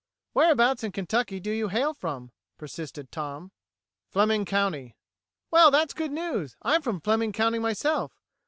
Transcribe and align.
"Whereabouts 0.33 0.83
in 0.83 0.91
Kentucky 0.93 1.39
do 1.39 1.51
you 1.51 1.67
hail 1.67 1.93
from?" 1.93 2.31
persisted 2.57 3.11
Tom. 3.11 3.51
"Fleming 4.09 4.45
County." 4.45 4.95
"Well, 5.51 5.69
that's 5.69 5.93
good 5.93 6.11
news! 6.11 6.57
I'm 6.63 6.81
from 6.81 7.01
Fleming 7.01 7.33
County 7.33 7.59
myself. 7.59 8.19